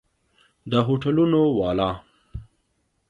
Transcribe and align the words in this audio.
د 0.71 0.73
هوټلونو 0.87 1.39
والا! 1.57 1.91